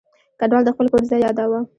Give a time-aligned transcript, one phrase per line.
[0.39, 1.59] کډوال د خپل کور ځای یاداوه.